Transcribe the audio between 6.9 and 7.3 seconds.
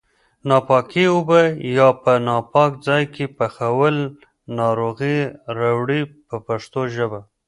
ژبه.